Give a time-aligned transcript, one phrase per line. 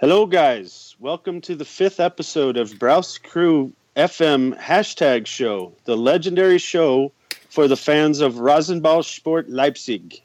[0.00, 0.96] Hello, guys.
[1.00, 7.12] Welcome to the fifth episode of Browse Crew FM hashtag show, the legendary show
[7.48, 10.22] for the fans of Rasenball Sport Leipzig.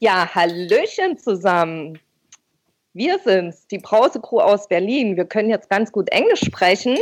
[0.00, 1.98] Ja, Hallöchen zusammen.
[2.94, 5.16] Wir sind's, die Brause-Crew aus Berlin.
[5.16, 6.98] Wir können jetzt ganz gut Englisch sprechen.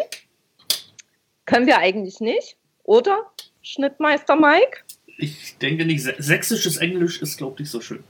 [1.50, 3.26] Können wir eigentlich nicht, oder?
[3.60, 4.84] Schnittmeister Mike?
[5.18, 6.06] Ich denke nicht.
[6.18, 8.04] Sächsisches Englisch ist, glaube ich, nicht so schön.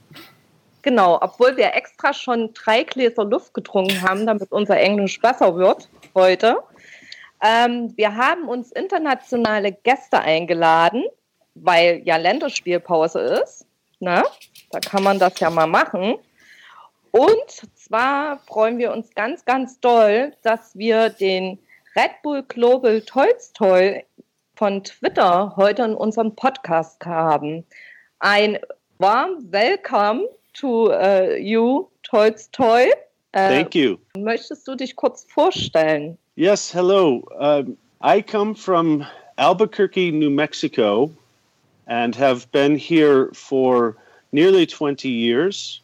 [0.83, 5.89] Genau, obwohl wir extra schon drei Gläser Luft getrunken haben, damit unser Englisch besser wird
[6.15, 6.59] heute.
[7.43, 11.05] Ähm, wir haben uns internationale Gäste eingeladen,
[11.55, 13.65] weil ja Länderspielpause ist.
[14.01, 14.23] Ne?
[14.71, 16.17] Da kann man das ja mal machen.
[17.11, 21.59] Und zwar freuen wir uns ganz, ganz doll, dass wir den
[21.97, 24.05] Red Bull Global Tolstoy
[24.55, 27.65] von Twitter heute in unserem Podcast haben.
[28.21, 28.61] Ein
[28.99, 32.93] warm Welcome to uh, you, Tolstoy.
[33.35, 33.99] Uh, Thank you.
[34.17, 36.17] Möchtest du dich kurz vorstellen?
[36.37, 37.29] Yes, hello.
[37.37, 39.05] Um, I come from
[39.37, 41.11] Albuquerque, New Mexico,
[41.89, 43.97] and have been here for
[44.31, 45.81] nearly 20 years.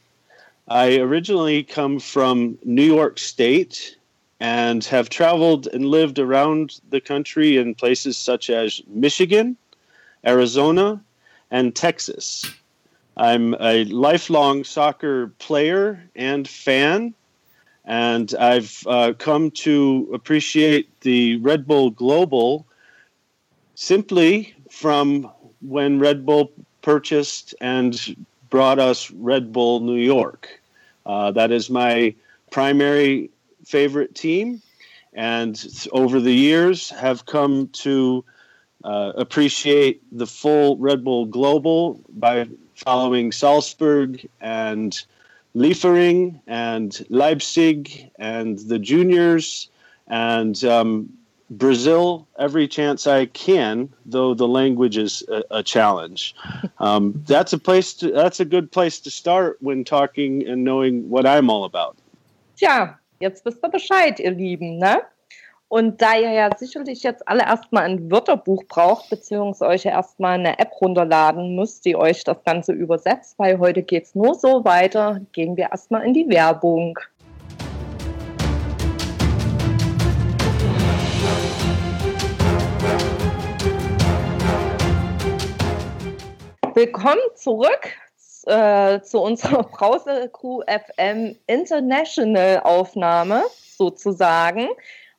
[0.68, 3.95] I originally come from New York State
[4.40, 9.56] and have traveled and lived around the country in places such as Michigan,
[10.26, 11.00] Arizona,
[11.50, 12.50] and Texas.
[13.16, 17.14] I'm a lifelong soccer player and fan,
[17.86, 22.66] and I've uh, come to appreciate the Red Bull Global
[23.74, 25.30] simply from
[25.62, 26.50] when Red Bull
[26.82, 28.16] purchased and
[28.50, 30.60] brought us Red Bull New York.
[31.06, 32.14] Uh, that is my
[32.50, 33.30] primary
[33.66, 34.62] favorite team,
[35.12, 38.24] and over the years have come to
[38.84, 45.02] uh, appreciate the full Red Bull Global by following Salzburg and
[45.54, 49.68] Liefering and Leipzig and the juniors
[50.06, 51.08] and um,
[51.50, 56.34] Brazil every chance I can, though the language is a, a challenge.
[56.78, 57.94] Um, that's a place.
[57.94, 61.96] To, that's a good place to start when talking and knowing what I'm all about.
[62.60, 65.02] Tja, jetzt wisst ihr Bescheid, ihr Lieben, ne?
[65.68, 70.58] Und da ihr ja sicherlich jetzt alle erstmal ein Wörterbuch braucht, beziehungsweise euch erstmal eine
[70.60, 75.20] App runterladen müsst, die euch das Ganze übersetzt, weil heute geht es nur so weiter,
[75.32, 76.96] gehen wir erstmal in die Werbung.
[86.74, 87.96] Willkommen zurück
[88.46, 93.42] äh, zu unserer Brause Crew FM International Aufnahme
[93.76, 94.68] sozusagen.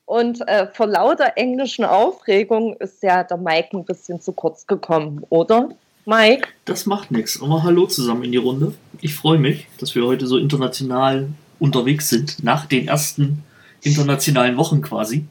[0.06, 5.26] Und äh, vor lauter englischen Aufregung ist ja der Mike ein bisschen zu kurz gekommen,
[5.30, 5.70] oder?
[6.06, 6.48] Mike?
[6.64, 7.42] Das macht nichts.
[7.42, 8.74] Aber hallo zusammen in die Runde.
[9.02, 11.28] Ich freue mich, dass wir heute so international
[11.60, 13.44] unterwegs sind, nach den ersten
[13.82, 15.26] internationalen Wochen quasi.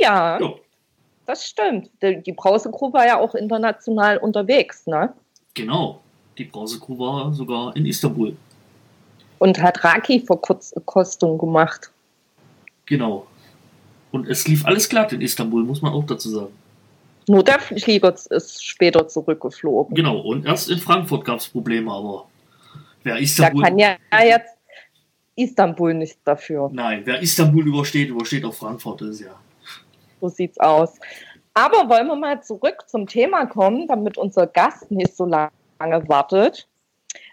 [0.00, 0.54] Ja, ja.
[1.26, 1.90] das stimmt.
[2.02, 5.12] Die Brause-Crew war ja auch international unterwegs, ne?
[5.54, 6.00] Genau.
[6.38, 8.36] Die Brause-Crew war sogar in Istanbul.
[9.38, 11.90] Und hat Raki-Verkostung gemacht.
[12.86, 13.26] Genau.
[14.12, 16.52] Und es lief alles glatt in Istanbul, muss man auch dazu sagen.
[17.28, 19.94] Nur der Flieger ist später zurückgeflogen.
[19.94, 22.26] Genau, und erst in Frankfurt gab es Probleme, aber
[23.02, 23.62] wer Istanbul.
[23.62, 24.54] Da kann ja jetzt
[25.36, 26.70] Istanbul nicht dafür.
[26.72, 29.38] Nein, wer Istanbul übersteht, übersteht auch Frankfurt, ist ja.
[30.20, 30.94] So sieht's aus.
[31.52, 36.68] Aber wollen wir mal zurück zum Thema kommen, damit unser Gast nicht so lange wartet.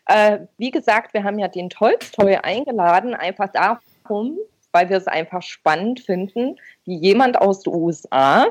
[0.07, 4.37] Äh, wie gesagt, wir haben ja den Tolstoi eingeladen, einfach darum,
[4.71, 8.47] weil wir es einfach spannend finden, wie jemand aus den USA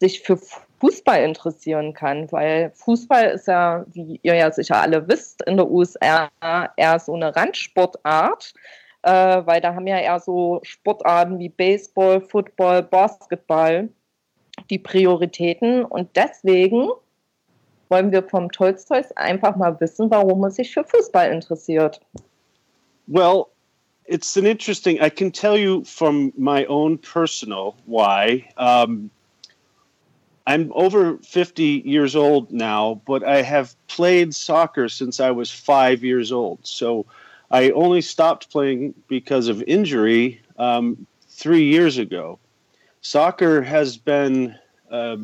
[0.00, 0.38] sich für
[0.80, 5.70] Fußball interessieren kann, weil Fußball ist ja, wie ihr ja sicher alle wisst, in der
[5.70, 6.30] USA
[6.76, 8.52] eher so eine Randsportart,
[9.02, 9.10] äh,
[9.46, 13.88] weil da haben ja eher so Sportarten wie Baseball, Football, Basketball
[14.70, 16.90] die Prioritäten und deswegen
[17.94, 22.00] wollen wir vom Tolstoys einfach mal wissen, warum er sich für Fußball interessiert.
[23.06, 23.46] Well,
[24.04, 25.00] it's an interesting.
[25.00, 28.48] I can tell you from my own personal why.
[28.56, 29.10] Um,
[30.48, 36.02] I'm over 50 years old now, but I have played soccer since I was five
[36.02, 36.58] years old.
[36.64, 37.06] So
[37.52, 42.40] I only stopped playing because of injury um, three years ago.
[43.02, 44.58] Soccer has been
[44.90, 45.18] uh,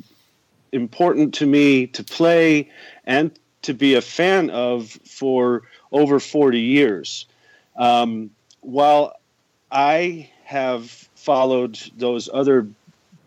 [0.72, 2.70] important to me to play
[3.05, 3.31] and
[3.62, 5.62] to be a fan of for
[5.93, 7.26] over 40 years.
[7.76, 8.31] Um,
[8.61, 9.14] while
[9.70, 12.67] I have followed those other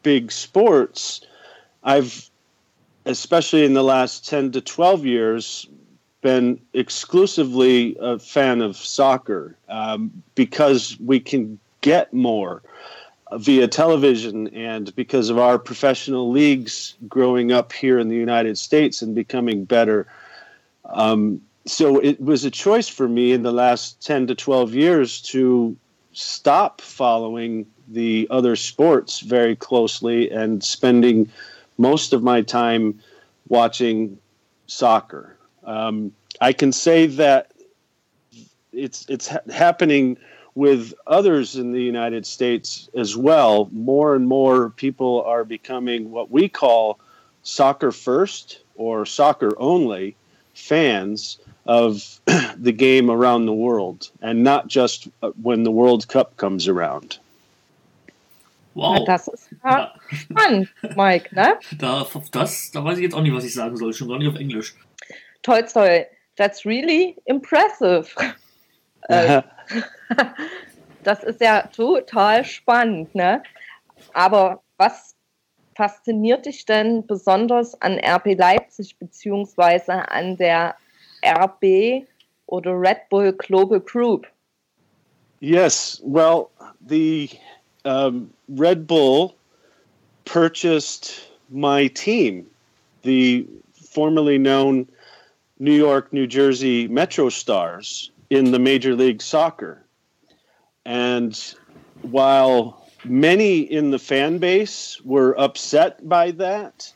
[0.02, 1.22] big sports,
[1.84, 2.30] I've,
[3.06, 5.68] especially in the last 10 to 12 years,
[6.22, 12.64] been exclusively a fan of soccer um, because we can get more
[13.38, 19.02] via television and because of our professional leagues growing up here in the United States
[19.02, 20.08] and becoming better.
[20.86, 25.22] Um, so it was a choice for me in the last 10 to 12 years
[25.22, 25.76] to
[26.12, 31.30] stop following the other sports very closely and spending
[31.78, 33.00] most of my time
[33.48, 34.18] watching
[34.68, 35.36] soccer.
[35.64, 37.52] Um, I can say that
[38.72, 40.18] it's it's ha- happening
[40.56, 43.70] with others in the United States as well.
[43.72, 47.00] More and more people are becoming what we call
[47.44, 50.16] soccer first or soccer only
[50.54, 52.20] fans of
[52.58, 57.18] the game around the world and not just uh, when the World Cup comes around.
[58.76, 59.06] Wow.
[59.06, 61.60] Das ist ja spannend, Mike, ne?
[61.78, 64.28] Da, das, da weiß ich jetzt auch nicht, was ich sagen soll, schon gar nicht
[64.28, 64.76] auf Englisch.
[65.44, 66.06] Toll, toll.
[66.38, 68.10] That's really impressive.
[69.10, 69.42] Äh,
[71.04, 73.44] das ist ja total spannend, ne?
[74.14, 75.16] Aber was
[75.76, 80.76] fasziniert dich denn besonders an RB Leipzig beziehungsweise an der
[81.24, 82.06] RB
[82.48, 84.28] oder Red Bull Global Group?
[85.40, 86.52] Yes, well,
[86.88, 87.30] the
[87.86, 89.36] um, Red Bull
[90.26, 92.46] purchased my team,
[93.02, 94.88] the formerly known
[95.60, 99.86] New York, New Jersey Metro Stars in the Major League Soccer.
[100.86, 101.40] And
[102.02, 106.92] while many in the fan base were upset by that,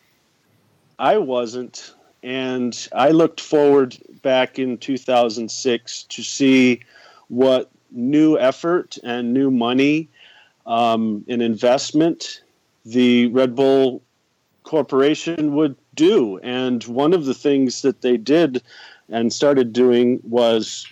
[0.97, 1.93] I wasn't.
[2.23, 6.81] And I looked forward back in 2006 to see
[7.27, 10.09] what new effort and new money
[10.65, 12.41] um, and investment
[12.83, 14.01] the Red Bull
[14.63, 16.39] Corporation would do.
[16.39, 18.63] And one of the things that they did
[19.09, 20.87] and started doing was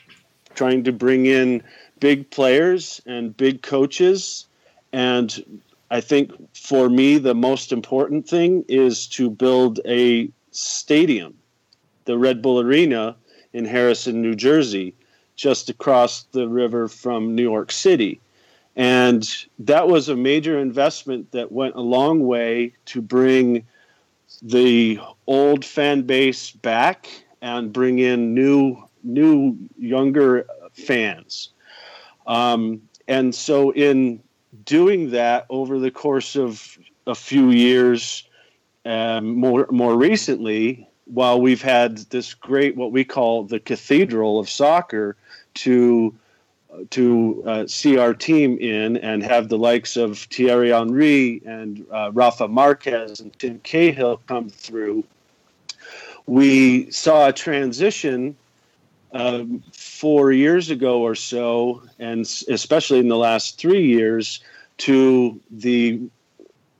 [0.56, 1.64] trying to bring in
[2.00, 4.48] big players and big coaches.
[4.94, 5.62] And
[5.92, 11.36] I think for me, the most important thing is to build a stadium,
[12.06, 13.16] the Red Bull Arena
[13.54, 14.94] in Harrison, New Jersey,
[15.36, 18.20] just across the river from New York City.
[18.76, 19.30] And
[19.60, 23.66] that was a major investment that went a long way to bring
[24.42, 27.08] the old fan base back
[27.42, 31.50] and bring in new, new, younger fans.
[32.28, 34.22] Um, and so, in
[34.66, 38.28] doing that over the course of a few years,
[38.86, 44.50] um, more more recently, while we've had this great what we call the cathedral of
[44.50, 45.16] soccer
[45.56, 46.14] to
[46.90, 52.12] to uh, see our team in and have the likes of Thierry Henry and uh,
[52.14, 55.04] Rafa Marquez and Tim Cahill come through,
[56.26, 58.36] we saw a transition
[59.16, 64.42] um, four years ago or so, and especially in the last three years,
[64.78, 66.02] to the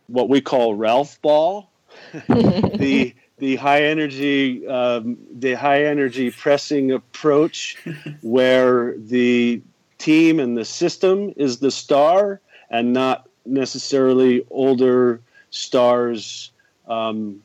[0.08, 1.70] what we call Ralf Ball,
[2.28, 7.78] the the high energy um, the high energy pressing approach,
[8.22, 9.62] where the
[9.98, 15.22] team and the system is the star, and not necessarily older
[15.52, 16.52] stars
[16.90, 17.42] um,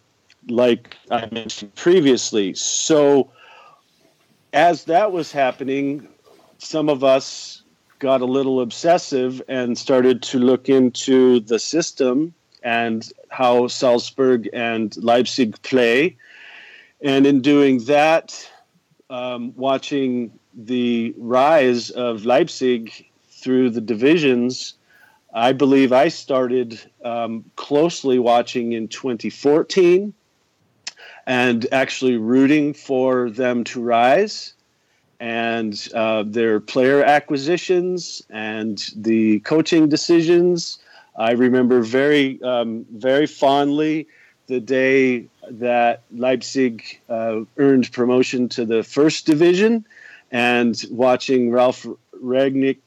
[0.49, 2.55] like I mentioned previously.
[2.55, 3.31] So
[4.53, 6.09] as that was happening,
[6.59, 7.63] some of us
[7.99, 14.97] got a little obsessive and started to look into the system and how Salzburg and
[14.97, 16.17] Leipzig play.
[17.03, 18.51] And in doing that,
[19.09, 24.75] um, watching the rise of Leipzig through the divisions,
[25.33, 30.13] I believe I started um, closely watching in 2014
[31.31, 34.53] and actually rooting for them to rise
[35.21, 40.81] and uh, their player acquisitions and the coaching decisions.
[41.15, 44.09] I remember very, um, very fondly
[44.49, 49.87] the day that Leipzig uh, earned promotion to the first division
[50.33, 51.87] and watching Ralf
[52.21, 52.79] Rangnick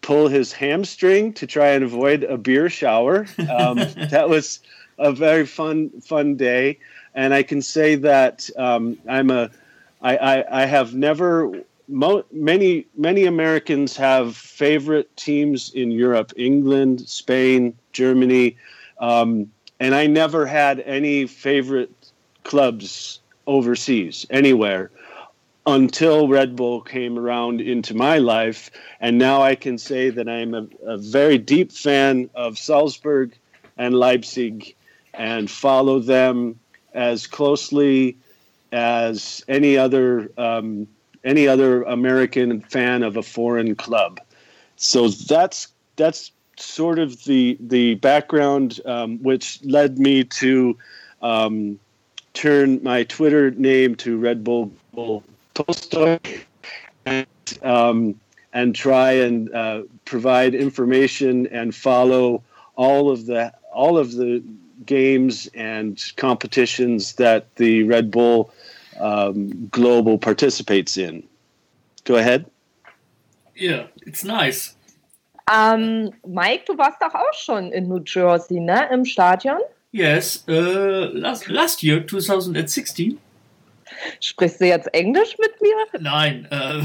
[0.00, 3.26] pull his hamstring to try and avoid a beer shower.
[3.50, 3.78] Um,
[4.10, 4.60] that was
[4.96, 6.78] a very fun, fun day
[7.14, 9.50] and I can say that um, I'm a
[10.02, 17.08] I, I, I have never mo- many many Americans have favorite teams in Europe, England,
[17.08, 18.56] Spain, Germany,
[18.98, 21.92] um, and I never had any favorite
[22.42, 24.90] clubs overseas anywhere
[25.66, 30.54] until Red Bull came around into my life, and now I can say that I'm
[30.54, 33.34] a, a very deep fan of Salzburg
[33.78, 34.74] and Leipzig
[35.14, 36.60] and follow them
[36.94, 38.16] as closely
[38.72, 40.86] as any other um,
[41.24, 44.20] any other American fan of a foreign club.
[44.76, 50.76] So that's that's sort of the the background um, which led me to
[51.22, 51.78] um,
[52.34, 54.72] turn my Twitter name to Red Bull,
[55.54, 56.18] Tolstoy
[57.06, 57.26] and,
[57.62, 58.20] um,
[58.52, 62.42] and try and uh, provide information and follow
[62.76, 64.42] all of the all of the
[64.86, 68.52] games and competitions that the Red Bull
[69.00, 71.22] um, Global participates in.
[72.04, 72.46] Go ahead.
[73.56, 74.76] Yeah, it's nice.
[75.52, 78.88] Ähm, Mike, du warst doch auch schon in New Jersey, ne?
[78.90, 79.58] Im Stadion?
[79.92, 83.18] Yes, uh, last, last year, 2016.
[84.20, 85.74] Sprichst du jetzt Englisch mit mir?
[86.00, 86.48] Nein.
[86.50, 86.82] Äh,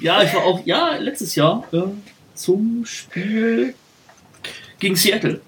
[0.00, 1.82] ja, ich war auch, ja, letztes Jahr äh,
[2.34, 3.74] zum Spiel
[4.78, 5.40] gegen Seattle.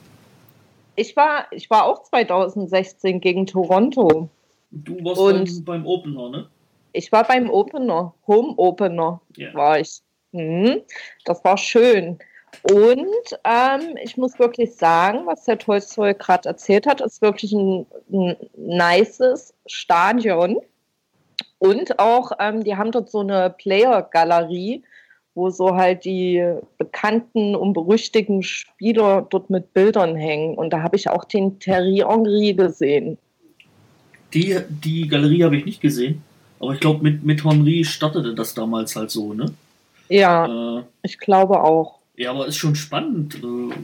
[0.96, 4.28] Ich war, ich war auch 2016 gegen Toronto.
[4.70, 6.46] Du warst Und- beim, Opener, ne?
[6.92, 9.52] Ich war beim Opener, Home Opener Ja.
[9.54, 10.00] war ich.
[10.32, 10.82] Mhm.
[11.24, 12.18] Das war schön.
[12.70, 17.84] Und ähm, ich muss wirklich sagen, was der Tolstoy gerade erzählt hat, ist wirklich ein,
[18.12, 20.60] ein nices Stadion.
[21.58, 24.84] Und auch, ähm, die haben dort so eine Player-Galerie,
[25.34, 26.44] wo so halt die
[26.78, 30.54] bekannten und berüchtigten Spieler dort mit Bildern hängen.
[30.54, 33.18] Und da habe ich auch den Thierry Henry gesehen.
[34.32, 36.22] Die, die Galerie habe ich nicht gesehen.
[36.60, 39.46] Aber ich glaube, mit, mit Henry startete das damals halt so, ne?
[40.08, 41.98] Ja, Äh, ich glaube auch.
[42.16, 43.74] ja, aber ist schon spannend, äh,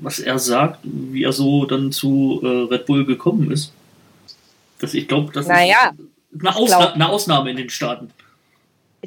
[0.00, 3.72] was er sagt, wie er so dann zu äh, Red Bull gekommen ist.
[4.80, 5.92] Das, ich glaube, das Naja,
[6.32, 8.10] ist eine, Ausna glaub- eine Ausnahme in den Staaten.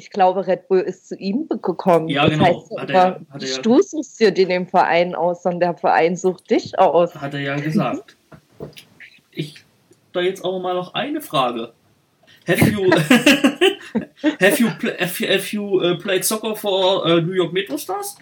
[0.02, 2.08] Ich glaube, Red Bull ist zu ihm gekommen.
[2.08, 2.44] Ja, das genau.
[2.44, 6.16] heißt, Hat er hat er du suchst dir den im Verein aus, sondern der Verein
[6.16, 7.14] sucht dich aus.
[7.14, 8.16] Hat er ja gesagt.
[9.30, 9.54] Ich
[10.12, 11.72] da jetzt aber mal noch eine Frage.
[12.48, 12.90] Have you
[14.40, 17.76] have you pl have, you- have you uh, played soccer for uh, New York Metro
[17.76, 18.16] Stars?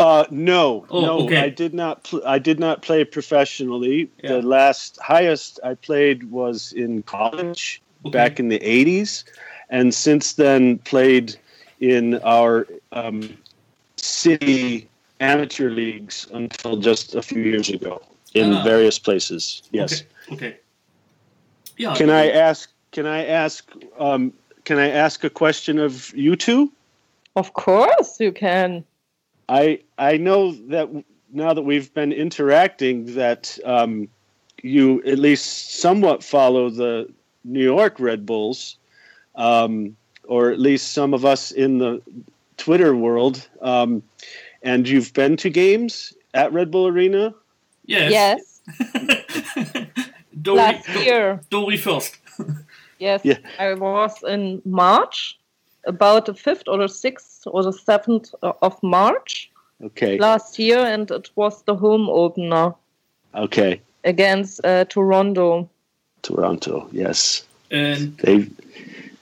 [0.00, 1.38] Uh, no, Oh, no, okay.
[1.44, 2.02] I did not.
[2.02, 4.10] Pl- I did not play professionally.
[4.24, 4.32] Yeah.
[4.32, 7.80] The last highest I played was in college.
[8.10, 9.24] Back in the '80s,
[9.70, 11.36] and since then played
[11.80, 13.36] in our um,
[13.96, 14.88] city
[15.20, 18.00] amateur leagues until just a few years ago
[18.34, 18.64] in Ah.
[18.64, 19.62] various places.
[19.72, 20.02] Yes.
[20.30, 20.34] Okay.
[20.34, 20.56] okay.
[21.76, 21.94] Ja.
[21.94, 22.70] Can I ask?
[22.92, 23.70] Can I ask?
[23.98, 24.32] Um,
[24.64, 26.70] can I ask a question of you two?
[27.36, 28.84] Of course you can.
[29.48, 30.88] I I know that
[31.32, 34.08] now that we've been interacting, that um,
[34.62, 37.08] you at least somewhat follow the
[37.44, 38.76] New York Red Bulls,
[39.36, 42.00] um, or at least some of us in the
[42.56, 43.46] Twitter world.
[43.60, 44.02] Um,
[44.62, 47.34] and you've been to games at Red Bull Arena.
[47.86, 48.60] Yes.
[48.66, 49.60] Yes,
[50.42, 51.40] Dory, last year.
[51.50, 52.18] Dory first.
[53.00, 53.38] Yes, Yeah.
[53.58, 55.36] I was in March,
[55.84, 58.32] about the 5th or the 6th or the 7th
[58.62, 59.50] of March
[59.82, 60.16] Okay.
[60.16, 62.72] last year, and it was the home opener
[63.34, 63.80] Okay.
[64.04, 65.68] against uh, Toronto.
[66.24, 66.88] Toronto.
[66.90, 67.44] Yes.
[67.70, 68.48] And They.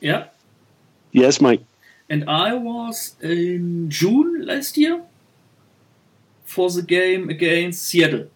[0.00, 0.24] yeah.
[1.12, 1.60] Yes, Mike.
[2.08, 5.02] And I was in June last year
[6.44, 8.26] for the game against Seattle.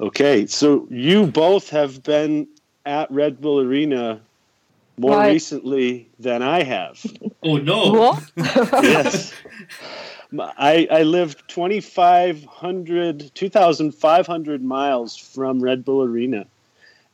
[0.00, 2.46] Okay, so you both have been
[2.84, 4.20] at Red Bull Arena
[4.98, 5.32] more Right.
[5.32, 7.04] recently than I have.
[7.42, 7.92] Oh no!
[7.92, 8.22] What?
[8.82, 9.32] yes.
[10.58, 16.46] I, I lived 2,500, 2,500 miles from Red Bull Arena.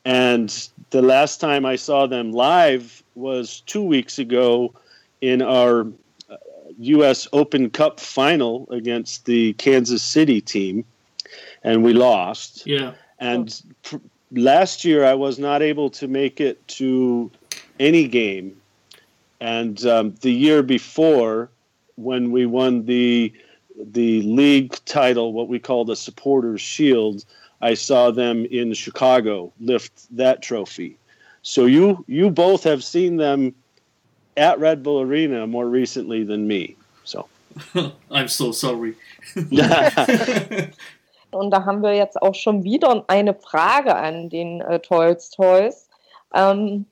[0.04, 4.74] And the last time I saw them live was two weeks ago
[5.20, 5.86] in our
[6.28, 6.36] uh,
[6.78, 7.28] U.S.
[7.32, 10.84] Open Cup final against the Kansas City team.
[11.62, 12.66] And we lost.
[12.66, 12.94] Yeah.
[13.20, 13.96] And pr-
[14.32, 17.30] last year, I was not able to make it to
[17.78, 18.60] any game.
[19.40, 21.48] And um, the year before,
[21.96, 23.32] when we won the
[23.76, 27.24] the league title, what we call the Supporters Shield,
[27.62, 30.96] I saw them in Chicago lift that trophy.
[31.42, 33.54] So you you both have seen them
[34.36, 36.76] at Red Bull Arena more recently than me.
[37.04, 37.26] So
[38.10, 38.94] I'm so sorry.
[41.32, 45.88] Und da haben wir jetzt auch schon wieder eine Frage an den äh, Tolstoys.
[46.34, 46.84] Ähm,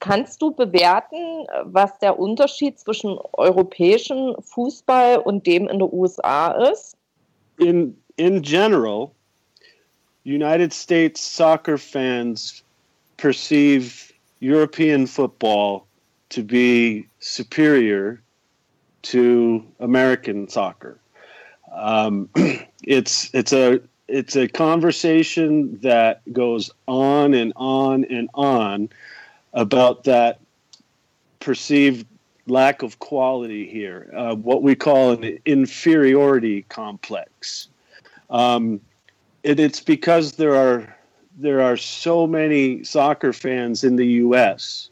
[0.00, 6.96] kannst du bewerten, was der Unterschied zwischen europäischem Fußball und dem in den USA ist?
[7.58, 9.10] in in general,
[10.24, 12.62] United States soccer fans
[13.16, 15.86] perceive European football
[16.30, 18.20] to be superior
[19.02, 20.98] to American soccer.
[21.72, 22.28] Um,
[22.82, 28.88] it's it's a it's a conversation that goes on and on and on
[29.52, 30.40] about that
[31.40, 32.06] perceived
[32.46, 37.68] lack of quality here, uh, what we call an inferiority complex.
[38.30, 38.80] Um,
[39.42, 40.94] it, it's because there are
[41.36, 44.90] there are so many soccer fans in the U.S.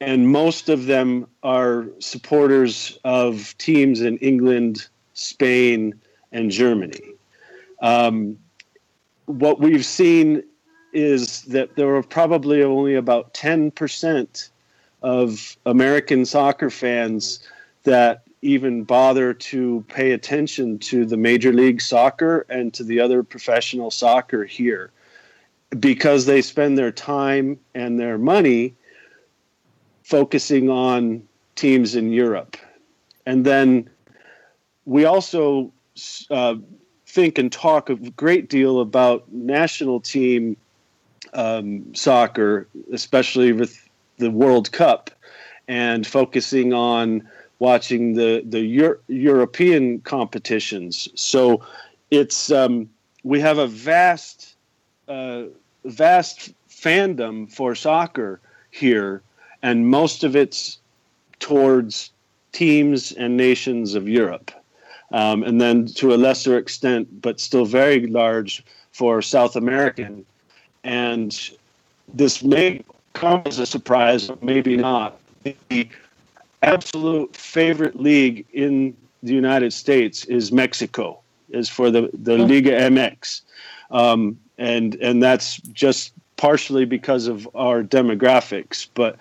[0.00, 5.98] and most of them are supporters of teams in England, Spain,
[6.32, 7.00] and Germany.
[7.80, 8.36] Um,
[9.24, 10.42] what we've seen
[10.92, 14.50] is that there are probably only about 10%
[15.02, 17.40] of American soccer fans
[17.84, 23.22] that even bother to pay attention to the Major League Soccer and to the other
[23.22, 24.90] professional soccer here
[25.80, 28.74] because they spend their time and their money
[30.02, 32.56] focusing on teams in Europe.
[33.24, 33.88] And then
[34.84, 35.72] we also
[36.30, 36.56] uh,
[37.06, 40.58] think and talk a great deal about national team
[41.32, 45.10] um, soccer, especially with the World Cup,
[45.66, 47.26] and focusing on
[47.64, 51.08] watching the the Euro- European competitions.
[51.14, 51.42] So
[52.10, 52.88] it's um,
[53.22, 54.56] we have a vast
[55.08, 55.44] uh,
[55.84, 58.40] vast fandom for soccer
[58.70, 59.22] here,
[59.62, 60.78] and most of it's
[61.40, 62.10] towards
[62.52, 64.50] teams and nations of Europe,
[65.12, 70.24] um, and then to a lesser extent, but still very large for South American.
[70.84, 71.30] And
[72.14, 75.18] this may come as a surprise, maybe not.
[75.42, 75.88] The
[76.64, 81.18] absolute favorite league in the United States is Mexico,
[81.50, 83.42] is for the, the Liga MX.
[83.90, 88.88] Um, and, and that's just partially because of our demographics.
[88.94, 89.18] But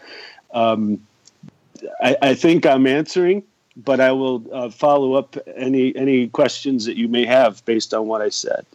[0.54, 1.06] um,
[2.02, 3.44] I, I, think I'm answering,
[3.78, 8.08] but I will uh, follow up any, any questions that you may have based on
[8.08, 8.66] what I said.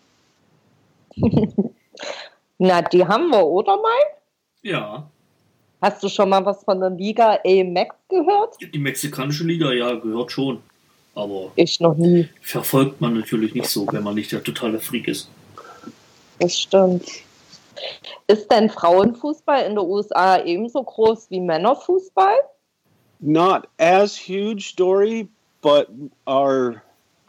[2.61, 4.18] Na, die haben wir, oder Mike?
[4.62, 5.09] Ja.
[5.80, 8.56] Hast du schon mal was von der Liga AMX gehört?
[8.60, 10.60] Die mexikanische Liga, ja, gehört schon.
[11.14, 12.28] Aber ich noch nie.
[12.40, 15.28] Verfolgt man natürlich nicht so, wenn man nicht der totale Freak ist.
[16.38, 17.04] Das stimmt.
[18.26, 22.36] Ist denn Frauenfußball in den USA ebenso groß wie Männerfußball?
[23.20, 25.28] Not as huge, Dory,
[25.60, 25.88] but
[26.26, 26.82] our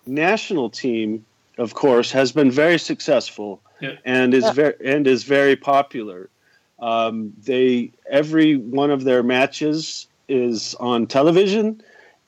[0.05, 1.25] national team,
[1.57, 3.97] of course, has been very successful yeah.
[4.05, 4.53] and is yeah.
[4.53, 6.29] very and is very popular.
[6.81, 11.81] Um, they every one of their matches is on television,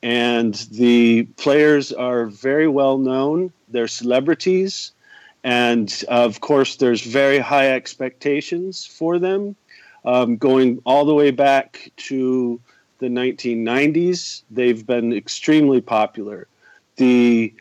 [0.04, 3.54] and the players are very well known.
[3.70, 4.92] They're celebrities,
[5.44, 9.56] and of course, there's very high expectations for them.
[10.04, 12.60] Um, going all the way back to
[13.00, 16.48] the 1990s, they've been extremely popular.
[16.96, 17.54] The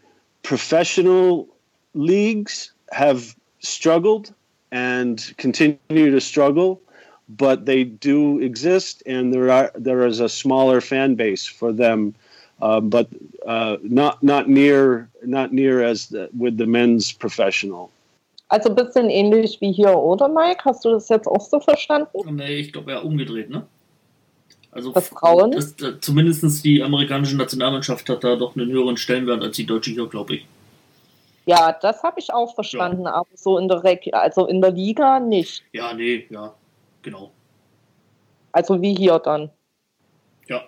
[0.43, 1.49] professional
[1.95, 4.33] leagues have struggled
[4.73, 6.81] and continue to struggle,
[7.29, 12.15] but they do exist, and there are there is a smaller fan base for them,
[12.63, 13.09] uh, but
[13.47, 17.91] uh, not not near not near as the, with the men's professional.
[18.49, 20.65] Also ein bisschen ähnlich wie hier, oder Mike?
[20.65, 22.35] Hast du das jetzt auch so verstanden?
[22.35, 23.65] Nee, ich glaube eher umgedreht, ne?
[24.73, 25.53] Also das Frauen?
[25.53, 29.93] Das, das, zumindest die amerikanische Nationalmannschaft hat da doch einen höheren Stellenwert als die deutsche
[29.93, 30.47] hier, glaube ich.
[31.51, 33.13] Ja, das habe ich auch verstanden, ja.
[33.13, 35.65] aber so in der Re also in der Liga nicht.
[35.73, 36.55] Ja, nee, ja,
[37.03, 37.33] genau.
[38.53, 39.51] Also wie hier dann.
[40.47, 40.63] Ja.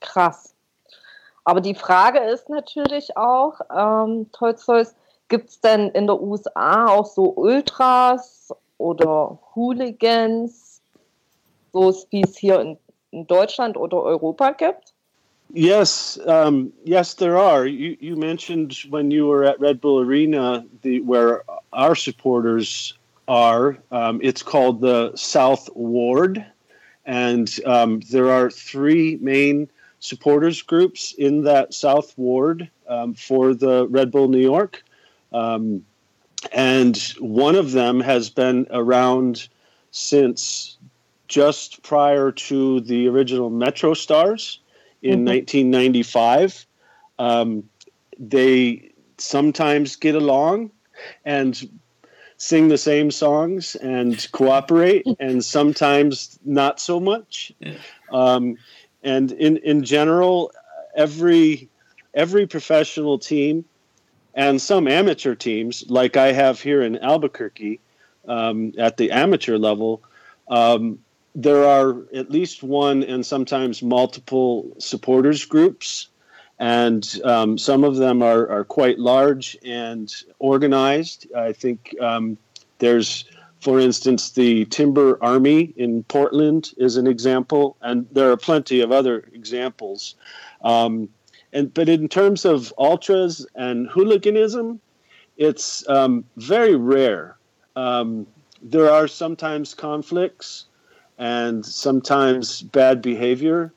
[0.00, 0.52] Krass.
[1.44, 4.96] Aber die Frage ist natürlich auch, ähm, Tolstoys,
[5.28, 10.82] gibt es denn in der USA auch so Ultras oder Hooligans,
[11.72, 12.78] so wie es hier in,
[13.12, 14.95] in Deutschland oder Europa gibt?
[15.52, 17.66] Yes, um, yes, there are.
[17.66, 22.94] You, you mentioned when you were at Red Bull Arena, the where our supporters
[23.28, 23.78] are.
[23.90, 26.44] Um, it's called the South Ward,
[27.04, 29.68] and um, there are three main
[30.00, 34.82] supporters groups in that South Ward um, for the Red Bull New York,
[35.32, 35.84] um,
[36.52, 39.48] and one of them has been around
[39.90, 40.76] since
[41.28, 44.60] just prior to the original Metro Stars
[45.02, 45.28] in mm-hmm.
[45.28, 46.66] 1995.
[47.18, 47.68] Um,
[48.18, 50.70] they sometimes get along
[51.24, 51.68] and
[52.38, 57.52] sing the same songs and cooperate, and sometimes not so much.
[57.58, 57.74] Yeah.
[58.12, 58.56] Um,
[59.02, 60.52] and in in general,
[60.94, 61.68] every
[62.14, 63.64] every professional team
[64.34, 67.80] and some amateur teams, like I have here in Albuquerque,
[68.28, 70.02] um, at the amateur level,
[70.48, 70.98] um,
[71.36, 76.08] there are at least one and sometimes multiple supporters groups
[76.58, 81.26] and um, some of them are, are quite large and organized.
[81.36, 82.38] I think um,
[82.78, 83.26] there's,
[83.60, 88.90] for instance, the Timber Army in Portland is an example, and there are plenty of
[88.90, 90.14] other examples.
[90.62, 91.10] Um,
[91.52, 94.80] and but in terms of ultras and hooliganism,
[95.36, 97.36] it's um, very rare.
[97.76, 98.26] Um,
[98.62, 100.64] there are sometimes conflicts
[101.18, 103.72] and sometimes bad behavior.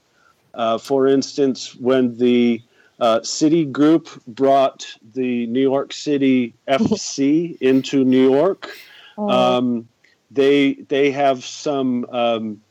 [0.53, 2.61] Uh, for instance, when the
[2.99, 8.69] uh, City Group brought the New York City FC into New York.
[9.17, 9.29] Oh.
[9.29, 9.87] Um,
[10.31, 12.61] they they have some um,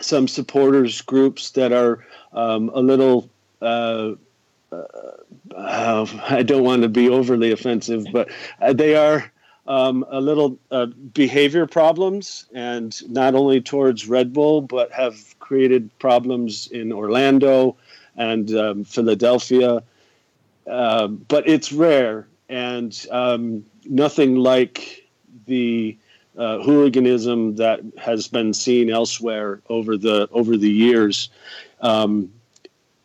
[0.00, 3.28] some supporters groups that are um, a little.
[3.60, 4.12] Uh,
[4.72, 8.28] uh, I don't want to be overly offensive, but
[8.60, 9.30] uh, they are
[9.66, 15.90] um, a little uh, behavior problems, and not only towards Red Bull, but have created
[15.98, 17.76] problems in Orlando
[18.16, 19.82] and um, Philadelphia.
[20.66, 25.06] Uh, but it's rare and um, nothing like
[25.46, 25.96] the
[26.36, 31.28] uh, hooliganism that has been seen elsewhere over the over the years.
[31.80, 32.32] Um,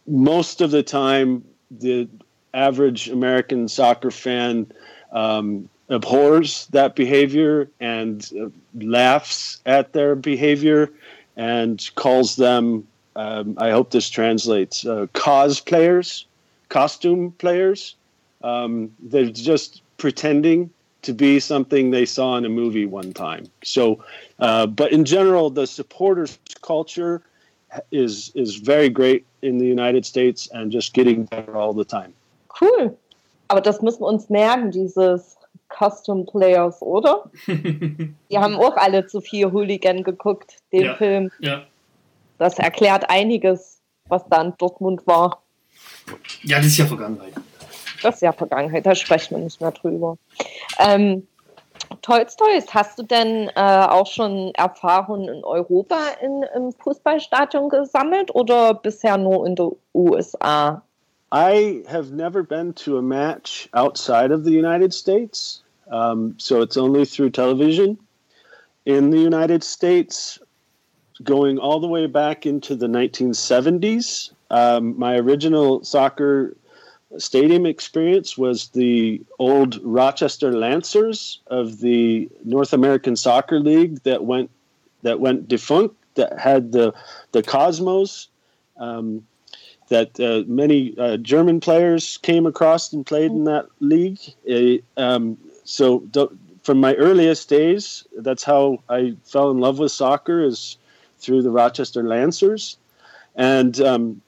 [0.07, 2.07] most of the time, the
[2.53, 4.71] average American soccer fan
[5.11, 10.89] um, abhors that behavior and uh, laughs at their behavior
[11.35, 12.87] and calls them
[13.19, 14.85] um, I hope this translates.
[14.85, 16.23] Uh, cosplayers,
[16.69, 17.95] costume players.
[18.43, 20.69] Um, they're just pretending
[21.01, 23.47] to be something they saw in a movie one time.
[23.61, 24.01] So,
[24.39, 27.21] uh, but in general, the supporters culture
[27.91, 32.13] is is very great in the United States and just getting better all the time.
[32.47, 32.97] Cool.
[33.49, 35.35] Aber das müssen wir uns merken, dieses
[35.69, 37.29] Custom Players, oder?
[37.47, 41.31] Die haben auch alle zu viel Hooligan geguckt, den ja, Film.
[41.39, 41.63] Ja.
[42.37, 45.41] Das erklärt einiges, was da in Dortmund war.
[46.43, 47.33] Ja, das ist ja Vergangenheit.
[48.01, 50.17] Das ist ja Vergangenheit, da sprechen wir nicht mehr drüber.
[50.79, 51.27] Ähm,
[52.01, 58.73] Tolstoys, hast du denn äh, auch schon Erfahrungen in Europa in, im Fußballstadion gesammelt oder
[58.73, 60.83] bisher nur in den USA?
[61.31, 65.61] I have never been to a match outside of the United States,
[65.91, 67.97] um, so it's only through television.
[68.85, 70.39] In the United States,
[71.23, 74.31] going all the way back into the 1970s.
[74.49, 76.55] Um, my original soccer
[77.17, 84.49] stadium experience was the old Rochester Lancers of the North American Soccer League that went
[85.01, 85.95] that went defunct.
[86.15, 86.93] That had the
[87.31, 88.27] the Cosmos.
[88.77, 89.25] Um,
[89.89, 94.19] that uh, many uh, German players came across and played in that league.
[94.97, 96.29] Um, so th-
[96.63, 100.43] from my earliest days, that's how I fell in love with soccer.
[100.43, 100.77] Is
[101.19, 102.77] through the Rochester Lancers.
[103.35, 104.21] And um,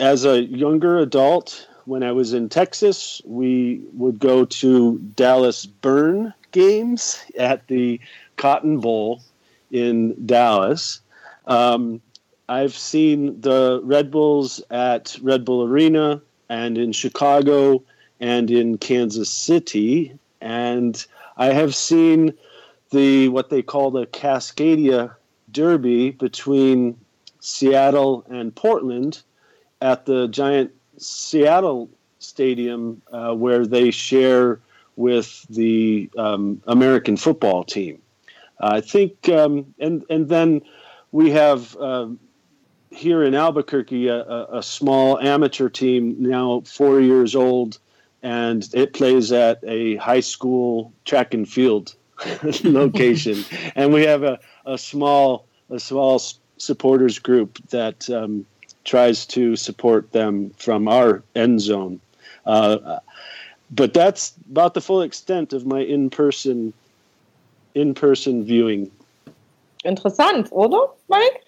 [0.00, 6.34] as a younger adult, when I was in Texas, we would go to Dallas Burn
[6.50, 8.00] games at the
[8.36, 9.22] Cotton Bowl
[9.70, 11.00] in Dallas.
[11.46, 12.00] Um,
[12.50, 17.80] I've seen the Red Bulls at Red Bull Arena and in Chicago
[18.18, 20.18] and in Kansas City.
[20.40, 22.34] And I have seen
[22.90, 25.14] the what they call the Cascadia
[25.52, 26.98] derby between
[27.38, 29.22] Seattle and Portland
[29.80, 34.58] at the giant Seattle stadium uh, where they share
[34.96, 38.02] with the um, American football team.
[38.58, 40.62] I think, um, and and then
[41.12, 42.18] we have um,
[42.90, 47.78] here in Albuquerque a, a, small amateur team now four years old,
[48.22, 51.94] and it plays at a high school track and field
[52.64, 56.20] location, and we have a, a small a small
[56.58, 58.44] supporters group that um,
[58.84, 62.00] tries to support them from our end zone.
[62.44, 62.98] Uh,
[63.70, 66.72] but that's about the full extent of my in-person
[67.74, 68.90] in-person viewing.
[69.84, 71.44] Interessant, oder, Mike?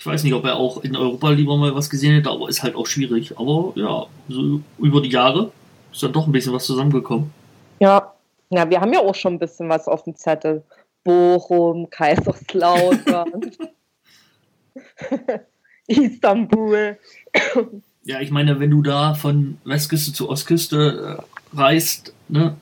[0.00, 2.62] Ich weiß nicht, ob er auch in Europa lieber mal was gesehen hätte, aber ist
[2.62, 3.38] halt auch schwierig.
[3.38, 5.52] Aber ja, so über die Jahre
[5.92, 7.30] ist dann doch ein bisschen was zusammengekommen.
[7.80, 8.14] Ja,
[8.48, 10.64] ja, wir haben ja auch schon ein bisschen was auf dem Zettel.
[11.04, 13.50] Bochum, Kaiserslautern,
[15.86, 16.98] Istanbul.
[18.04, 22.56] Ja, ich meine, wenn du da von Westküste zu Ostküste äh, reist, ne,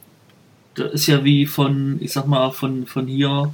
[0.75, 3.53] da ist ja wie von, ich sag mal, von, von hier,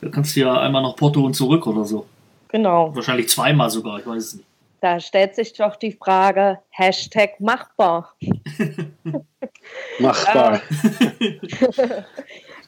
[0.00, 2.06] da kannst du ja einmal nach Porto und zurück oder so.
[2.54, 2.94] Genau.
[2.94, 4.46] Wahrscheinlich zweimal sogar, ich weiß es nicht.
[4.80, 8.14] Da stellt sich doch die Frage, Hashtag machbar.
[9.98, 10.60] machbar.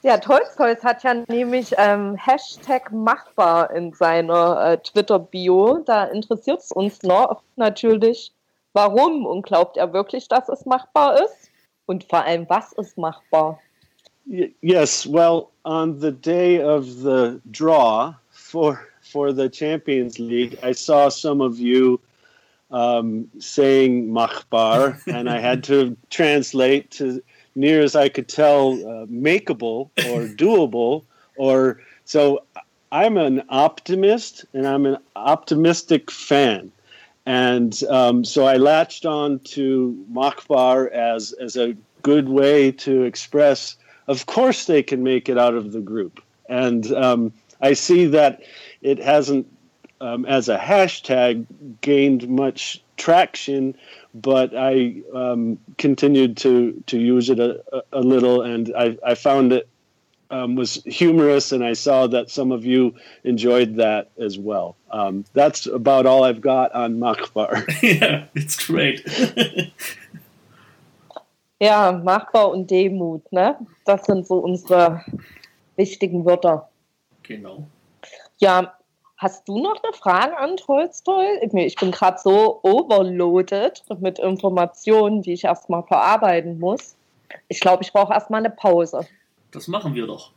[0.03, 5.83] Ja, Tolstoys hat ja nämlich ähm, Hashtag machbar in seiner äh, Twitter-Bio.
[5.85, 8.33] Da interessiert es uns noch natürlich,
[8.77, 9.25] Warum?
[9.25, 11.51] Und glaubt er wirklich, dass es machbar ist?
[11.87, 13.59] Und vor allem, was ist machbar?
[14.61, 18.79] Yes, well, on the day of the draw for
[19.16, 21.98] for the Champions League, I saw some of you
[22.70, 27.22] um, saying machbar, and I had to translate to
[27.55, 31.05] near as I could tell, uh, makeable or doable,
[31.37, 32.44] or so.
[32.92, 36.70] I'm an optimist, and I'm an optimistic fan,
[37.24, 43.76] and um, so I latched on to machbar as as a good way to express.
[44.09, 48.42] Of course, they can make it out of the group, and um, I see that
[48.83, 49.47] it hasn't
[50.01, 51.47] um, as a hashtag
[51.81, 53.75] gained much traction,
[54.14, 59.53] but I um, continued to to use it a, a little, and I, I found
[59.53, 59.69] it
[60.31, 64.77] um, was humorous, and I saw that some of you enjoyed that as well.
[64.90, 67.66] Um, that's about all I've got on Machbar.
[67.83, 69.03] yeah, it's great.
[71.61, 73.57] ja, Machbar und Demut, ne?
[73.85, 75.05] Das sind so unsere
[75.77, 76.69] wichtigen Wörter.
[77.27, 77.67] Genau.
[78.39, 78.77] Ja,
[79.19, 81.41] Hast du noch eine Frage an Tolstoi?
[81.41, 86.97] Ich bin gerade so overloaded mit Informationen, die ich erstmal verarbeiten muss.
[87.49, 89.07] Ich glaube, ich brauche erstmal eine Pause.
[89.53, 90.33] Das machen wir doch.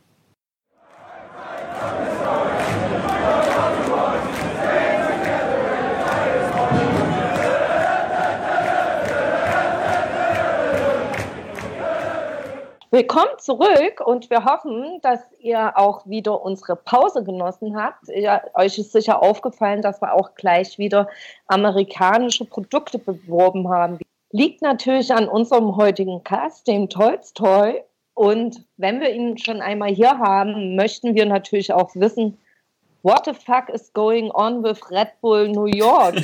[12.92, 18.08] Willkommen zurück und wir hoffen, dass ihr auch wieder unsere Pause genossen habt.
[18.08, 21.08] Ja, euch ist sicher aufgefallen, dass wir auch gleich wieder
[21.46, 24.00] amerikanische Produkte beworben haben.
[24.32, 27.80] Liegt natürlich an unserem heutigen Cast, dem Tolstoy.
[28.14, 32.38] Und wenn wir ihn schon einmal hier haben, möchten wir natürlich auch wissen,
[33.04, 36.16] what the fuck is going on with Red Bull New York?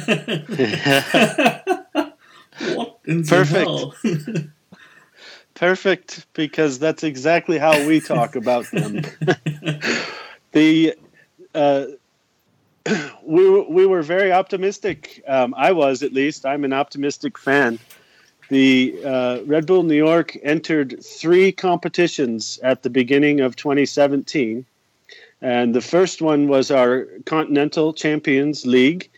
[2.74, 4.50] what in the Perfect.
[5.56, 9.00] Perfect, because that's exactly how we talk about them.
[10.52, 10.94] the
[11.54, 11.86] uh,
[13.24, 15.22] we were- we were very optimistic.
[15.26, 16.44] Um, I was at least.
[16.44, 17.78] I'm an optimistic fan.
[18.50, 24.64] The uh, Red Bull New York entered three competitions at the beginning of 2017,
[25.40, 29.10] and the first one was our Continental Champions League,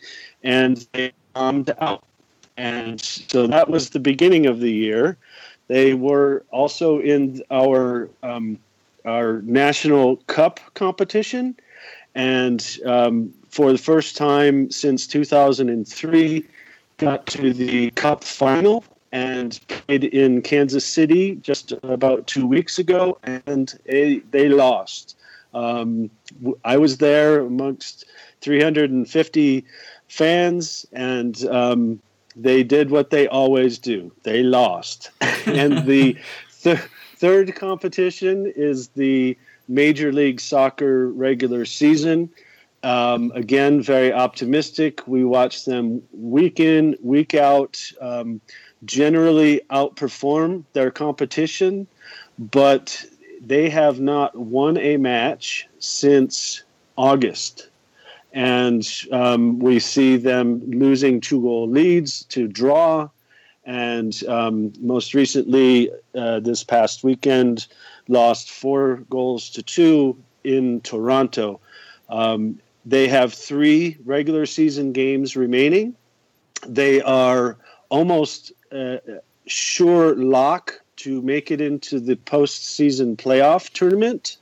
[0.44, 2.04] and they bombed out.
[2.56, 5.18] And so that was the beginning of the year.
[5.68, 8.58] They were also in our um,
[9.04, 11.56] our national cup competition,
[12.14, 16.44] and um, for the first time since 2003,
[16.98, 23.18] got to the cup final and played in Kansas City just about two weeks ago,
[23.24, 25.16] and they, lost.
[25.54, 26.10] Um,
[26.64, 28.04] I was there amongst
[28.42, 29.64] 350
[30.08, 32.00] fans, and um,
[32.36, 34.12] they did what they always do.
[34.22, 35.10] They lost.
[35.46, 36.16] and the
[36.62, 36.78] th-
[37.16, 39.36] third competition is the
[39.68, 42.30] Major League Soccer regular season.
[42.82, 45.06] Um, again, very optimistic.
[45.06, 48.40] We watch them week in, week out, um,
[48.84, 51.88] generally outperform their competition,
[52.38, 53.04] but
[53.40, 56.62] they have not won a match since
[56.96, 57.68] August
[58.32, 63.08] and um, we see them losing two goal leads to draw.
[63.64, 67.66] And um, most recently, uh, this past weekend,
[68.08, 71.60] lost four goals to two in Toronto.
[72.08, 75.94] Um, they have three regular season games remaining.
[76.66, 77.58] They are
[77.90, 78.98] almost uh,
[79.46, 84.38] sure lock to make it into the postseason playoff tournament.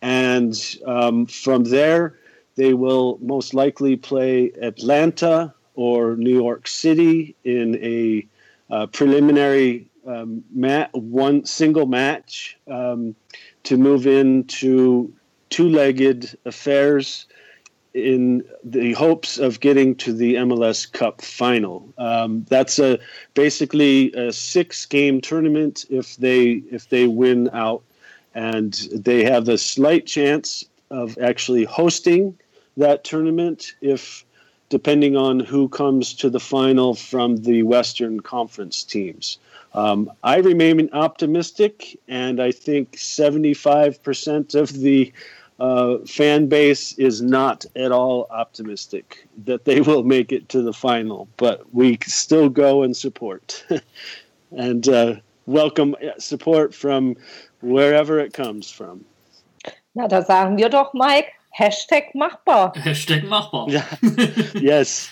[0.00, 2.19] And um, from there,
[2.60, 8.26] they will most likely play Atlanta or New York City in a
[8.70, 13.14] uh, preliminary um, mat, one single match um,
[13.62, 15.10] to move into
[15.48, 17.24] two-legged affairs
[17.94, 21.88] in the hopes of getting to the MLS Cup final.
[21.96, 22.98] Um, that's a
[23.32, 27.82] basically a six-game tournament if they if they win out,
[28.34, 32.36] and they have a slight chance of actually hosting
[32.76, 34.24] that tournament if
[34.70, 39.38] depending on who comes to the final from the Western Conference teams.
[39.74, 45.12] Um, I remain optimistic, and I think 75% of the
[45.58, 50.72] uh, fan base is not at all optimistic that they will make it to the
[50.72, 53.64] final, but we still go and support
[54.56, 57.16] and uh, welcome support from
[57.60, 59.04] wherever it comes from.
[59.94, 62.72] Na, da sagen wir doch, Mike, Hashtag machbar.
[62.76, 63.68] Hashtag machbar.
[63.68, 63.84] Yeah.
[64.60, 65.10] yes,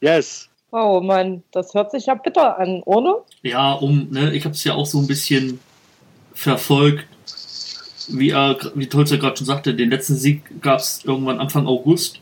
[0.00, 0.48] yes.
[0.72, 3.24] Oh Mann, das hört sich ja bitter an, oder?
[3.42, 5.58] Ja, um, ne, ich habe es ja auch so ein bisschen
[6.32, 7.06] verfolgt,
[8.08, 12.20] wie er, wie Tolzer gerade schon sagte, den letzten Sieg gab es irgendwann Anfang August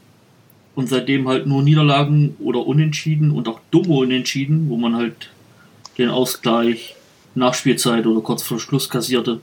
[0.74, 5.30] und seitdem halt nur Niederlagen oder Unentschieden und auch dumme Unentschieden, wo man halt
[5.98, 6.94] den Ausgleich
[7.34, 9.40] Nachspielzeit oder kurz vor Schluss kassierte.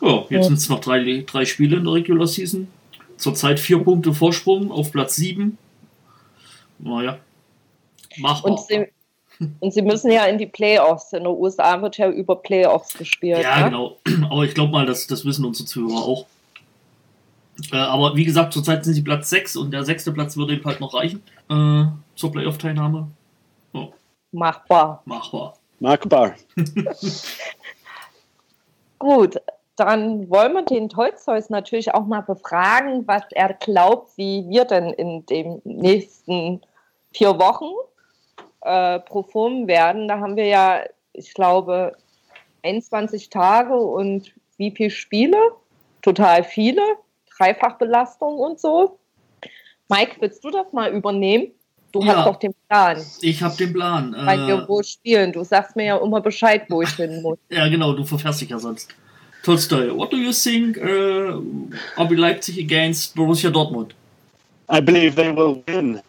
[0.00, 0.42] Ja, jetzt ja.
[0.44, 2.68] sind es noch drei, drei Spiele in der Regular Season.
[3.16, 5.58] Zurzeit vier Punkte Vorsprung auf Platz sieben.
[6.78, 7.18] Naja,
[8.18, 8.52] machbar.
[8.52, 8.86] Und sie,
[9.60, 11.12] und sie müssen ja in die Playoffs.
[11.12, 13.42] In den USA wird ja über Playoffs gespielt.
[13.42, 13.64] Ja, ne?
[13.64, 13.96] genau.
[14.30, 16.26] Aber ich glaube mal, das, das wissen unsere Zuhörer auch.
[17.70, 20.64] Äh, aber wie gesagt, zurzeit sind sie Platz 6 und der sechste Platz würde eben
[20.64, 21.84] halt noch reichen äh,
[22.16, 23.08] zur Playoff-Teilnahme.
[23.72, 23.92] Oh.
[24.32, 25.02] Machbar.
[25.04, 25.56] Machbar.
[25.78, 26.34] Machbar.
[28.98, 29.36] Gut,
[29.76, 34.90] dann wollen wir den Tolstois natürlich auch mal befragen, was er glaubt, wie wir denn
[34.90, 36.60] in den nächsten
[37.12, 37.72] vier Wochen
[38.60, 40.08] äh, performen werden.
[40.08, 40.82] Da haben wir ja,
[41.12, 41.96] ich glaube,
[42.62, 45.38] 21 Tage und wie viele Spiele?
[46.02, 46.82] Total viele.
[47.36, 48.98] Dreifachbelastung und so.
[49.88, 51.48] Mike, willst du das mal übernehmen?
[51.92, 53.00] Du ja, hast doch den Plan.
[53.20, 54.14] Ich habe den Plan.
[54.18, 55.32] Weil äh, wir wo spielen.
[55.32, 57.38] Du sagst mir ja immer Bescheid, wo ich hin muss.
[57.50, 58.94] ja, genau, du verfährst dich ja sonst.
[59.44, 61.36] Tolstoy, what do you think uh,
[62.00, 63.92] RB Leipzig against Borussia Dortmund?
[64.70, 66.02] I believe they will win.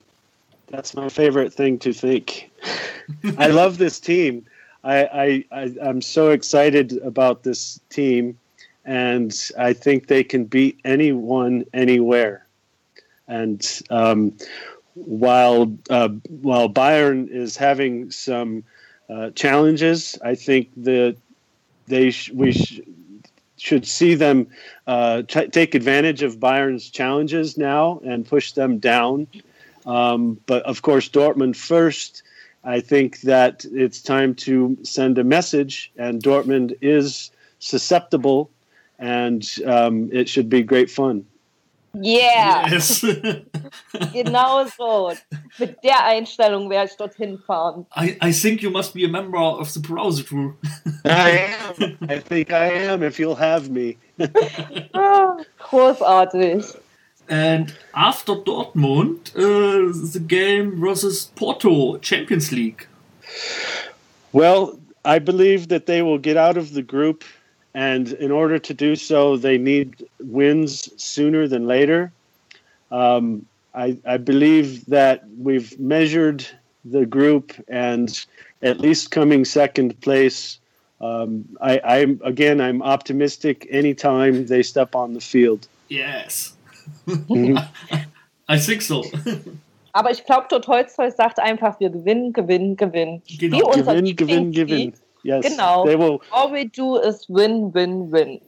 [0.68, 2.50] That's my favorite thing to think.
[3.38, 4.46] I love this team.
[4.86, 8.40] I, I, I am so excited about this team,
[8.86, 12.48] and I think they can beat anyone anywhere.
[13.28, 14.38] And um,
[14.94, 16.10] while uh,
[16.42, 18.64] while Bayern is having some
[19.10, 21.18] uh, challenges, I think that
[21.88, 22.82] they sh- we sh-
[23.58, 24.48] should see them
[24.88, 29.28] uh, t- take advantage of Bayern's challenges now and push them down.
[29.86, 32.24] Um, but of course, Dortmund first.
[32.64, 38.50] I think that it's time to send a message, and Dortmund is susceptible,
[38.98, 41.26] and um, it should be great fun.
[42.02, 42.68] Yeah.
[42.70, 43.02] Yes.
[44.14, 45.14] genau so.
[45.60, 47.86] Mit der Einstellung werde ich dorthin fahren.
[47.96, 50.54] I, I think you must be a member of the Brause Crew.
[51.06, 51.98] I am.
[52.10, 53.98] I think I am if you'll have me.
[54.94, 56.78] ah, großartig.
[57.28, 62.88] And after Dortmund, uh, the game versus Porto Champions League.
[64.32, 67.24] Well, I believe that they will get out of the group,
[67.76, 72.10] and in order to do so, they need wins sooner than later.
[72.90, 76.48] Um, I, I believe that we've measured
[76.86, 78.26] the group, and
[78.62, 80.58] at least coming second place.
[81.02, 85.68] Um, I, I'm again, I'm optimistic anytime they step on the field.
[85.90, 86.54] Yes.
[87.06, 87.62] Mhm.
[88.48, 89.04] I think so.
[89.92, 93.22] Aber ich glaube, Todd Holzheu sagt einfach, wir gewinnen, gewinnen, gewinnen.
[93.40, 93.72] Genau.
[93.72, 94.94] Gewinn, gewinn, gewinn.
[95.26, 95.44] Yes.
[95.44, 95.86] Genau.
[95.86, 96.20] Will...
[96.30, 98.40] All we do is win, win, win.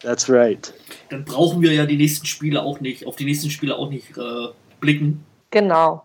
[0.00, 0.70] That's right.
[1.08, 4.18] Dann brauchen wir ja die nächsten Spiele auch nicht, auf die nächsten Spiele auch nicht
[4.18, 5.24] äh, blicken.
[5.50, 6.04] Genau.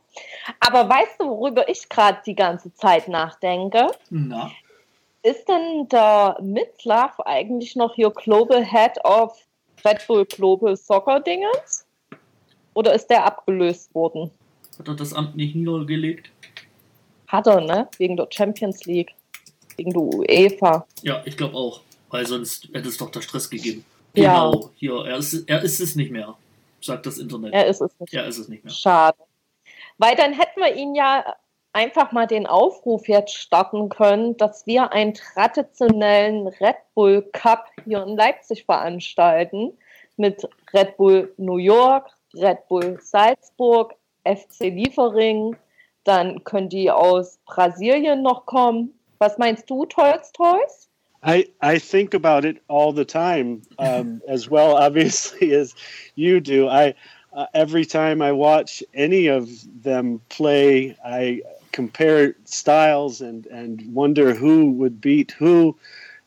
[0.61, 3.87] Aber weißt du, worüber ich gerade die ganze Zeit nachdenke?
[4.09, 4.49] Na?
[5.23, 9.37] Ist denn der Mitzlaff eigentlich noch hier Global Head of
[9.83, 11.85] Red Bull Global Soccer Dingens?
[12.73, 14.31] Oder ist der abgelöst worden?
[14.79, 16.31] Hat er das Amt nicht niedergelegt?
[17.27, 17.89] Hat er, ne?
[17.97, 19.13] Wegen der Champions League.
[19.77, 20.85] Wegen der UEFA.
[21.01, 21.81] Ja, ich glaube auch.
[22.09, 23.85] Weil sonst hätte es doch der Stress gegeben.
[24.13, 24.69] Genau, ja.
[24.75, 26.35] hier, er ist, er ist es nicht mehr,
[26.81, 27.53] sagt das Internet.
[27.53, 28.13] Er ist es nicht.
[28.13, 28.73] Er ist es nicht mehr.
[28.73, 29.17] Schade.
[29.97, 31.35] Weil dann hätten wir ihn ja
[31.73, 38.03] einfach mal den Aufruf jetzt starten können, dass wir einen traditionellen Red Bull Cup hier
[38.03, 39.71] in Leipzig veranstalten
[40.17, 45.55] mit Red Bull New York, Red Bull Salzburg, FC Liefering,
[46.03, 48.99] dann können die aus Brasilien noch kommen.
[49.21, 50.31] Was meinst du, Toys
[51.21, 55.75] I, I think about it all the time, um, as well, obviously, as
[56.15, 56.67] you do.
[56.67, 56.95] I
[57.31, 59.47] uh, every time I watch any of
[59.83, 65.77] them play, I compare styles and and wonder who would beat who.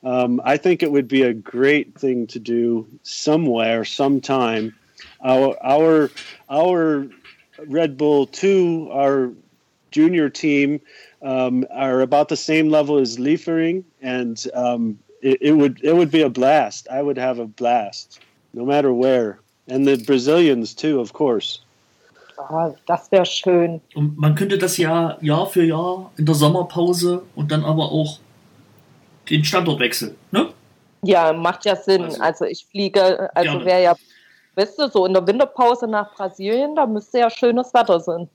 [0.05, 4.73] Um, I think it would be a great thing to do somewhere, sometime.
[5.21, 6.11] Our our
[6.49, 7.09] our
[7.67, 9.33] Red Bull two, our
[9.95, 10.81] junior team,
[11.23, 16.11] um, are about the same level as Liefering, and um, it, it would it would
[16.11, 16.89] be a blast.
[16.91, 18.21] I would have a blast,
[18.53, 19.39] no matter where,
[19.69, 21.61] and the Brazilians too, of course.
[22.37, 23.81] Oh, das wäre schön.
[23.95, 28.19] Und man könnte das ja Jahr für Jahr in der Sommerpause und dann aber auch
[29.31, 30.49] den Standort wechseln, ne?
[31.03, 32.03] Ja, macht ja Sinn.
[32.03, 33.95] Also, also ich fliege, also wäre ja,
[34.57, 38.29] weißt du, so in der Winterpause nach Brasilien, da müsste ja schönes Wetter sein.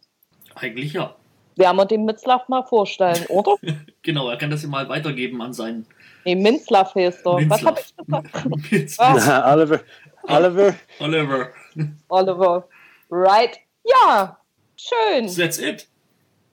[0.56, 1.14] Eigentlich ja.
[1.60, 3.56] Werden wir dem Mitzlaff mal vorstellen, oder?
[4.02, 5.86] Genau, er kann das ja mal weitergeben an seinen
[6.26, 7.50] Nee, Minzlaff heißt er.
[7.50, 8.72] Was habe ich gesagt?
[8.72, 9.54] Minzlaff.
[9.54, 9.80] Oliver,
[10.24, 11.50] Oliver, Oliver.
[12.08, 12.68] Oliver.
[13.10, 13.60] Right.
[13.84, 14.38] Ja,
[14.76, 15.28] schön.
[15.28, 15.88] That's it.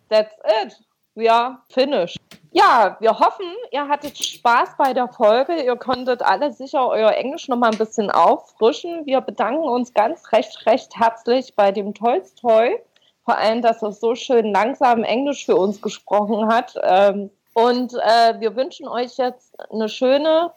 [0.08, 0.76] That's it.
[1.14, 2.18] We are finished.
[2.52, 5.62] Ja, wir hoffen, ihr hattet Spaß bei der Folge.
[5.62, 9.04] Ihr konntet alle sicher euer Englisch noch mal ein bisschen auffrischen.
[9.04, 12.78] Wir bedanken uns ganz recht, recht herzlich bei dem Tolstoi.
[13.26, 16.74] Vor allem, dass er so schön langsam Englisch für uns gesprochen hat.
[16.82, 20.52] Ähm, Und äh, wir wünschen euch jetzt eine schöne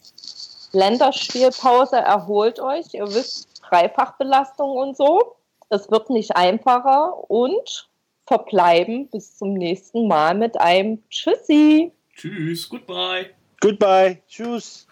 [0.74, 1.96] Länderspielpause.
[1.96, 2.94] Erholt euch.
[2.94, 5.36] Ihr wisst, Dreifachbelastung und so.
[5.70, 7.90] Es wird nicht einfacher und
[8.28, 11.92] verbleiben bis zum nächsten Mal mit einem Tschüssi.
[12.16, 13.30] Tschüss, goodbye.
[13.62, 14.89] goodbye, tschüss.